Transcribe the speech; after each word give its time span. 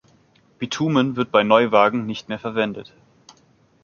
Bitumen 0.57 1.15
wird 1.15 1.31
bei 1.31 1.43
Neuwagen 1.43 2.07
nicht 2.07 2.27
mehr 2.27 2.39
verwendet. 2.39 2.91